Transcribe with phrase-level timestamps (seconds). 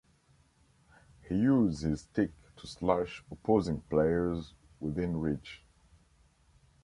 [1.29, 5.61] He used his stick to slash opposing players within reach.